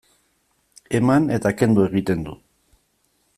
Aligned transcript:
Eman 0.99 1.27
eta 1.37 1.51
kendu 1.59 1.85
egiten 1.91 2.25
du. 2.29 2.35